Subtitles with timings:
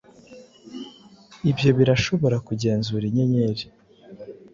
[1.51, 3.03] Ibyo birashobora kugenzura.
[3.09, 3.65] Inyenyeri